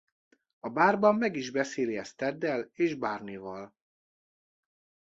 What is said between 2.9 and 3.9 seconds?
Barneyval.